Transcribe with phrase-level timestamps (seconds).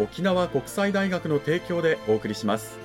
[0.00, 2.78] 沖縄国際大学の提供でお送りします。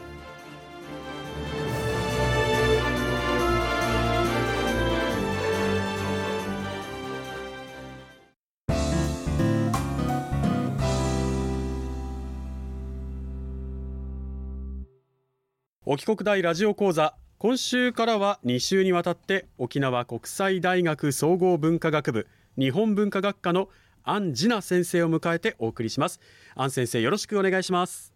[15.86, 17.16] 沖国大ラジオ講座。
[17.38, 23.70] 今週からは2週にわたって沖縄国際大学総合文化学部日本文化学科の
[24.08, 26.20] アンジナ先生を迎えてお送りします
[26.54, 28.14] アン先生よろしくお願いします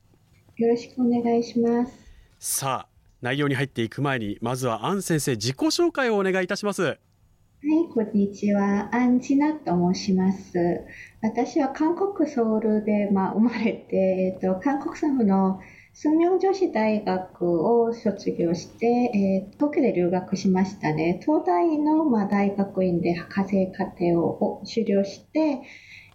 [0.56, 1.94] よろしくお願いします
[2.38, 2.88] さあ
[3.22, 8.88] 内容に入っていく前にまずはアン先生自己紹介をお願いいたしますはいこんにちは。
[8.96, 10.86] アンジナと申します。
[11.22, 15.60] 私は韓国ソウルで、まあ、生まれて、えっと、韓国政府の
[15.94, 21.20] 寸明女子大学を卒業して、えー、東京で留学しましたね。
[21.22, 25.62] 東大の、まあ、大学院で博士課程を修了して、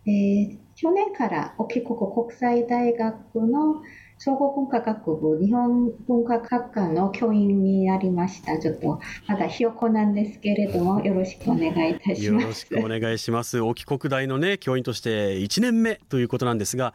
[0.06, 3.82] えー、去年から沖国国際大学の
[4.18, 8.58] 総合文化学部日本文化学科の教員になりました。
[8.58, 12.42] ちょっとまだひよこなんですけれども、よろしくお願いいたします。
[12.42, 13.60] よろしくお願いします。
[13.60, 16.94] 沖国大のね教員として1年目ということなんですが、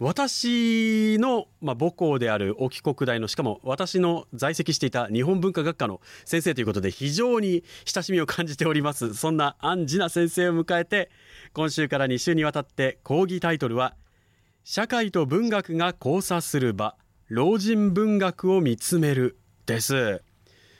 [0.00, 9.14] 私の、ま、母校である沖国大のしかも私の在籍していた日本文化学科の先生ということで非常に親しみを感じております。
[9.14, 11.10] そんなアンジナ先生を迎えて
[11.52, 13.96] 今週から2週にわたって講義タイトルは
[14.62, 16.94] 「社会と文学が交差する場
[17.26, 20.22] 老人文学を見つめる」です。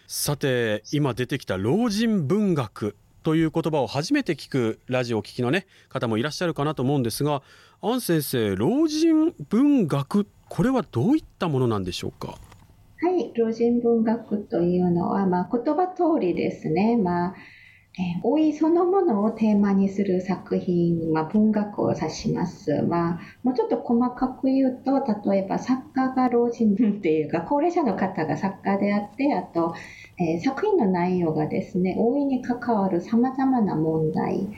[0.07, 2.97] さて今出てきた老人文学。
[3.23, 7.43] という言葉を初めて聞くラジオを聴きのね方もいらっしゃるかなと思うんですが
[7.81, 12.28] 安先生老人文学これはどういったものなんでしょうか？
[12.28, 12.37] は
[13.11, 17.34] い老人文学というのは、まあ、言葉通りですね、まあ
[18.22, 22.82] 老いそのものをテーマにする作品、まあ、文学を指します。
[22.82, 29.75] まあ、もうちょっと細かく言うと、例えば作家が老人っていうか、高齢者の方が作家であって、あと、
[30.19, 34.48] えー、作品の内容がですね、大いに関わる様々な問題、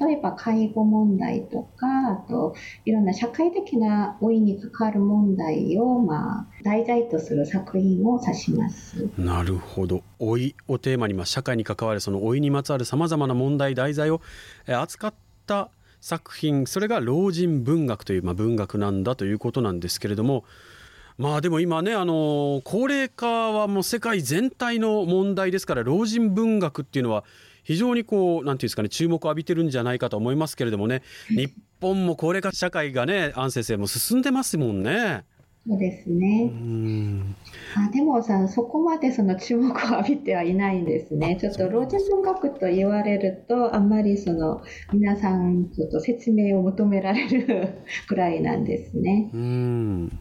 [0.00, 2.54] 例えば介護問題とか、あと、
[2.84, 9.08] いろんな社会的な大いに関わる問題を、まあ、題材とする作品を指します。
[9.16, 10.02] なるほど。
[10.20, 14.20] 老いをテーマに、まあ、社会に関わるその老いにまつわる様々な問題、題材を
[14.66, 15.14] 扱っ
[15.46, 15.70] た
[16.00, 20.44] 作品、それが老人文学という、まあ、文学なんだということなんですけれども、
[21.18, 27.24] まあでも今ねあの高齢化はもう世界全体の問題ですから老人文学っていうのは
[27.62, 35.24] 非常にこうなんていうんですかね注目を浴びてるんじゃないかと思いますけれどもね日本も高齢化社会がね安先生も進んでますもんね。
[35.64, 36.50] そうですね。
[37.76, 41.38] あでもさ、そこまでその注目を浴びてはいないんですね。
[41.40, 44.62] ちょっと老人文学と言われると、あんまりその
[44.92, 47.74] 皆さんちょっと説明を求められる
[48.08, 49.30] くらいなんですね。
[49.32, 50.18] うん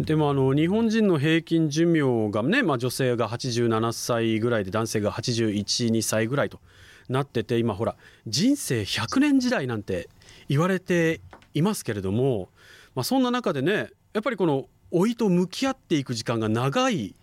[0.00, 6.60] でもあの日本人の平均寿命がね、まあ、女性が87歳ぐらいで男性が812歳ぐらいと
[7.08, 10.08] なってて今ほら人生100年時代なんて
[10.48, 11.20] 言われて
[11.54, 12.48] いますけれども、
[12.94, 17.14] まあ、そんな中でねやっぱりこの老いと向き合っていく時間が長い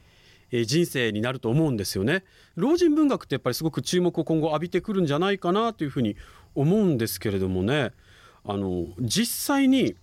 [0.51, 2.23] 人生になると思うんですよね。
[2.55, 6.15] 老人文学ってやっぱりすごく注目を今後浴びてくるんじゃないかなというふうに
[6.55, 7.91] 思うんですけれどもね
[8.43, 9.95] あの実際に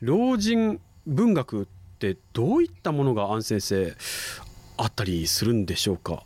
[0.00, 1.68] 老人文学
[2.08, 3.92] ってどういったものが安先生
[4.78, 6.24] あったりするんでしょうか？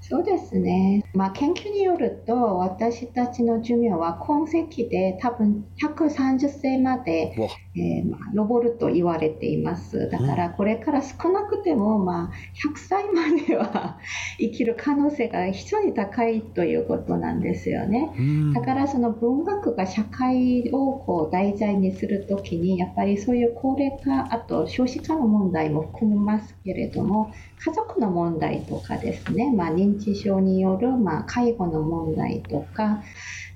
[0.00, 7.36] そうですね、まあ、研究によると私たちの寿命は今世紀で多分130歳まで
[7.74, 10.10] えー、まあ、登ると言われています。
[10.10, 12.30] だからこれから少なくても、まあ、
[12.68, 13.98] 100歳までは
[14.38, 18.12] 生きる可能性が非常に高いということなんですよね。
[18.54, 27.32] だからその文学が社会をこう題材にするときに、やっぱりそういう高齢化、あと少子化の問題も含みますけれども、
[27.64, 33.02] 家族の問題とかですね、まあ、認知症による、まあ、介護の問題とか、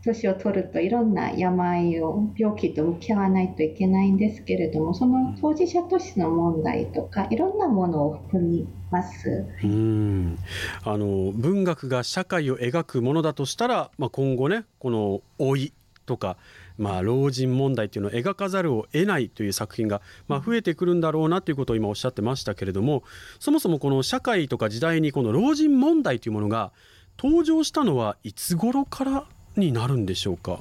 [0.06, 9.44] 年を取るといろんな病を病気と向き合わないといけないんですけれどもその当事者としての問題とかいろんなものを含みます。
[9.64, 10.38] うん。
[10.84, 15.72] あの文学が社会を描くものだとしたら、まあ、今後ねこの老い
[16.06, 16.36] とか、
[16.78, 23.02] まあ、老人問題というのを描かざるを得ないという作品が、まあ、増えてくるんだろうなということを今おっしゃってましたけれども
[23.40, 26.72] そもそもこの社会とか時代にこの老人問題というものが
[27.18, 29.26] 登場したのはいつ頃から
[29.60, 30.60] になるんでしょうか？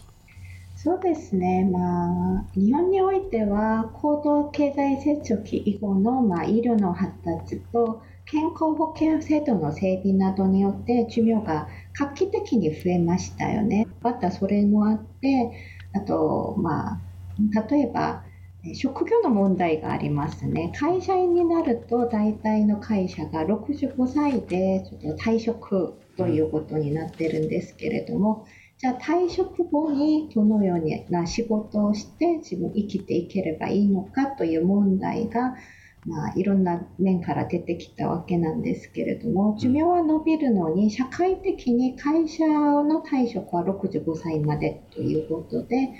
[0.75, 13.87] そうですね、まあ、日本においては高度経済成長期以後の、まあ、医療の発達と健康保険制度の整備などによって寿命が画期的に増えましたよね。
[14.01, 15.51] またそれもあって
[15.93, 16.99] あと、まあ、
[17.69, 18.23] 例えば
[18.73, 20.71] 職業の問題がありますね。
[20.79, 28.45] 会社員になると大体の会社が65歳でちょっと退職ということになってるんですけれども、
[28.77, 35.55] じゃあ退職後にどのような仕事をして自分生きていければいいのかという問題が、
[36.05, 45.91] まあ、いろんな面から出てきたわけなんですけれども寿命は伸びるのに社会的に会社の退職は65歳までということで、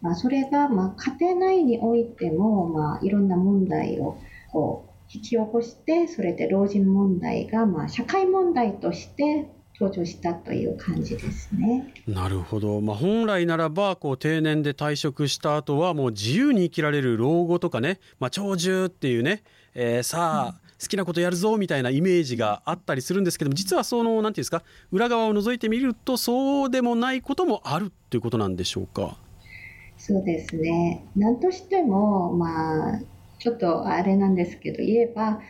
[0.00, 4.18] まあ、それがまあ家庭内においても、まあ、いろんな問題を
[4.50, 9.50] こう引き起こしてそれで老人問題がまあ社会問題として
[9.82, 11.92] 登場したという感じですね。
[12.06, 19.42] なるほど、まあ、本来ならばこう定年で退職した後はもう自由に生きられる老後とかね、まあ、長寿っていうね、
[19.74, 29.16] えー、さあ、好きなことやるぞみたいなイメージがあったりするんですけども実はその何て言うんですか裏側を覗いてみるとそうでもないこともあるということなんでしょうか？
[29.96, 33.00] そうですね何としてもまあ
[33.38, 35.40] ちょっとあれなんですけど言えば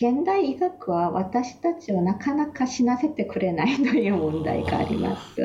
[0.00, 5.40] 現代医学は私たちをなかなか死なせてくれないという問題があります。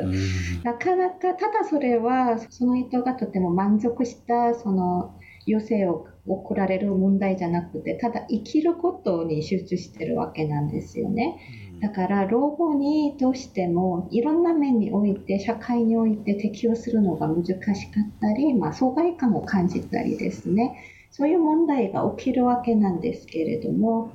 [0.62, 5.18] なかなか、ただそれは、その人がとても満足したその
[5.48, 11.36] 余生を送られる問題じゃなくて、ただ生きることに集中してるわけなんですよね。
[11.80, 17.74] だから老後にどうしてもいろんな面において社会において適応するのが難しかっ
[18.20, 20.78] たり、まあ、疎外感を感じたりですね
[21.10, 24.12] そういう問題が起きるわけなんですけれども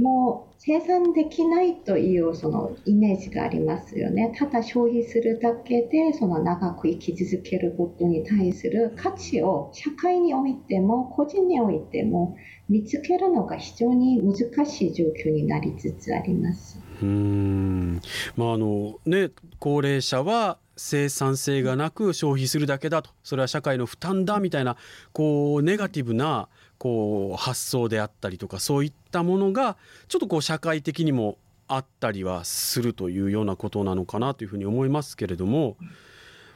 [0.00, 4.34] もう生産できないというそのイメージがありますよね。
[4.36, 12.36] ただ消費するだけでその長く生き続けることに対する価値を社会においても個人においても
[12.68, 16.80] 見つけるのが非常に難しい状況になりつつあります。
[17.02, 18.00] うん
[18.36, 23.10] まああのね、高齢者は生産性がなく消費するだけだと。
[23.22, 24.76] それは社会の負担だみたいな
[25.12, 26.48] こうネガティブな
[26.78, 29.76] こう発想であったりとかそういったものが
[30.08, 31.36] ちょっとこう社会的にも
[31.68, 35.76] あったりはするというようなことなのかなというふうに思いますけれども、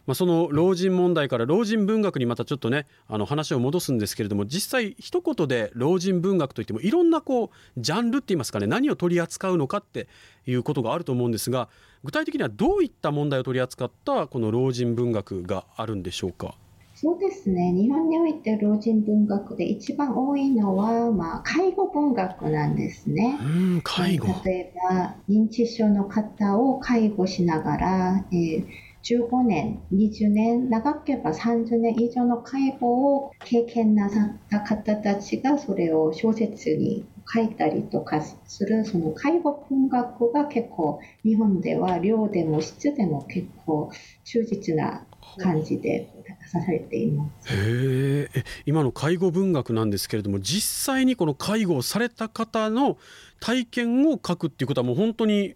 [0.06, 7.48] まあ、その老人問題から老人文学にまたちょっとねあの話を戻すんですけれども実際一言で老人文学といってもいろんなこう
[7.78, 10.08] ジャンルって言いますかね何を取り扱うのかって
[10.46, 11.68] いうことがあると思うんですが
[12.02, 16.54] 具体的にはどういった問題を取り扱ったこの老人文学があるんでしょうか？
[16.96, 17.72] そうですね。
[17.72, 23.36] 日本において老人文学で一番多いのは、まあ、介護文学なんですね。
[23.82, 28.66] 介護例えば、認知症の方を介護しながら、えー、
[29.04, 43.90] 15年、20年、長ければ30年以上の介護を経験なさった方たちがそれを小説に書いたりとかするその介護文学が結構日本では量でも質でも結構
[44.24, 45.06] 忠実な
[45.38, 46.10] 感じで
[46.46, 47.52] されています。
[47.52, 48.44] へえ。
[48.66, 52.96] 今の介護文学なんですけれども実際にこの介護をされた方の
[53.40, 55.54] 体験を書くっていうことはもう本当に、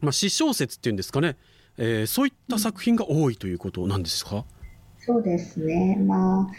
[0.00, 1.36] まあ、詩小説っていうんですかね、
[1.78, 4.44] えー、そういった作品が多いということなんですか、
[4.98, 5.96] そうですね。
[5.96, 6.52] まあ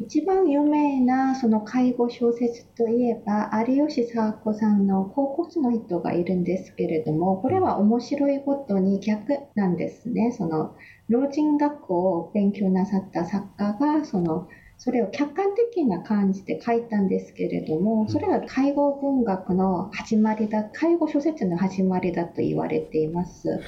[0.00, 10.32] 一番有名なその介護小説といえば有吉佐和子さんの「高骨の人」がいるんですけれどもこれは面白いことに逆なんですね。
[10.32, 10.74] その
[11.08, 14.48] 老人学校を勉強なさった作家がその
[14.84, 23.62] それを客観的な感じで書いたんですけれどもそれが介護文学の始まりだ介護小説の始まりだと言われています。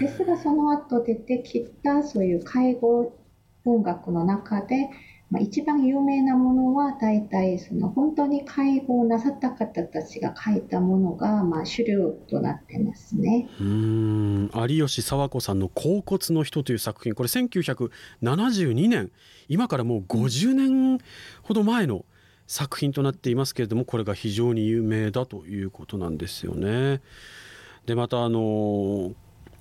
[0.00, 3.12] ですがその後出てきたそういう介護
[3.64, 4.88] 文学の中で
[5.32, 13.48] まあ、一番有名なものは大体その本当に介護をなさった方たちが書いたものがまあ主流となってますね。
[13.58, 19.10] うん有吉佐和子さんの「甲骨の人」という作品これ1972年
[19.48, 20.98] 今からもう50年
[21.42, 22.04] ほど前の
[22.46, 27.00] 作品となっていますけれどもこれが非常に有名だということなんですよね。
[27.86, 29.12] でまたあの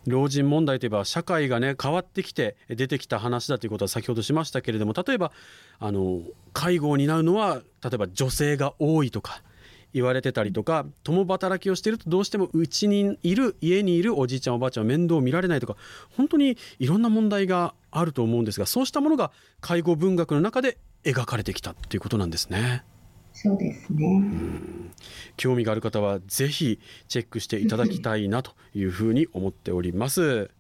[0.08, 5.32] 老人問題といえば社会がね変わってきて出てきた話だということは先ほどしましたけれども例えば
[5.80, 6.22] あの
[6.54, 9.42] 介護を担うのは例えば女性が多いとか
[9.94, 15.76] 言われてたりとか共働きをしているとどうしてもうちにいる家にいるおじいちゃんおばあちゃん面倒を見られないとか
[16.16, 22.84] 本当にいろんな問題があると思うんですがそうしたものが介護文学の中で描かれてきたっていうことなんですね。
[23.34, 24.24] そうですね。
[25.38, 30.52] 興味がある方はぜひチェックしていただきたいなというふうに思っております。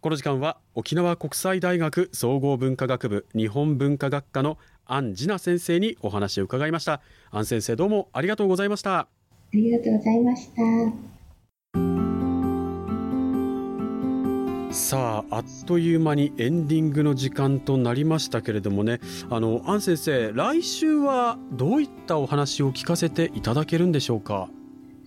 [0.00, 7.00] この時間は沖縄国際大学総合文化学部日本文化学科の安次奈先生にお話を伺いました。
[7.30, 8.98] 安先生どうもありがとうございました。
[8.98, 9.08] あ
[9.52, 11.13] りがとうございました。
[14.74, 18.98] さああっという間にエンディングの時間となりましたけれどもね。
[19.30, 24.48] あの安先生来週はどういったお話を聞かせていただけるんでしょうか？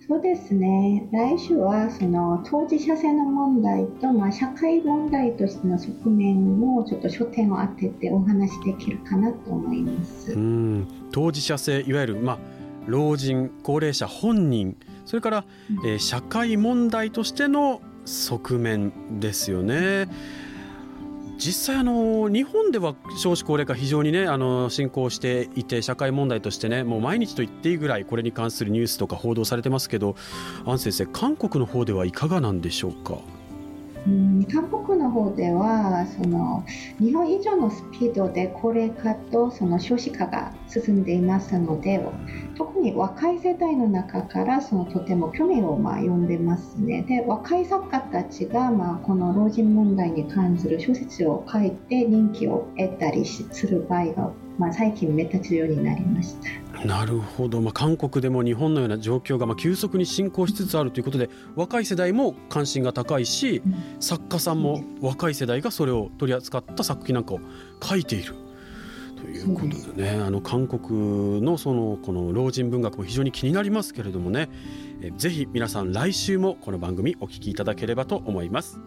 [0.08, 1.06] そうですね。
[1.12, 10.32] 来週はその当事者性の問題と、まあ、社会問題としての側面をちょっと焦点を当ててお話できるかなと思います。
[10.32, 10.88] うん。
[11.12, 12.38] 当事者性いわゆる、まあ、
[12.86, 20.08] 老人高齢者本人それから、うん、えー、社会問題としての側面ですよね。
[21.38, 30.16] 実際あの日本では少子高齢化非常にねあの進行していて社会問題としてねもう毎日と言っていいぐらいこれに関するニュースとか報道されてますけど
[30.66, 33.18] アン先生韓国の方ではいかがなんでしょうか？
[34.08, 36.64] うん韓国の方ではその
[36.98, 42.00] 日本以上のスピードで高齢化とその少子化が進んでいますので
[42.56, 56.67] 特に若い世代の中からそのとても興味をまあ呼んでますねで若い作家たちがまあこの老人問題に関する小説を書いて人気を得たりする場合が、まあ、最近目立つようになりました。
[56.84, 67.40] なるほど、まあ、韓国でも日本のような状況がまあ急速に進行しつつあるということで若い世代も関心が高いし、うん、作家さんも若い世代がそれを取り扱った作品なんかを
[67.82, 68.34] 書いている。
[69.16, 74.48] ということでねあの韓国のそのこの老人文学も非常に気になりますけれどもね
[75.02, 78.80] えぜひ皆さん来週もこの番組お聞きいただければと思います。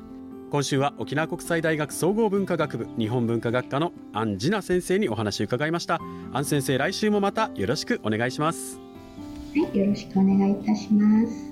[0.52, 6.02] 今週は沖縄国際大学総合文化学部日本文化学科のアン・ジナ先生にお話を伺いました。
[6.34, 8.78] アン先生来週もまたよろしくお願いします。
[9.56, 11.51] はいよろしくお願いいたします。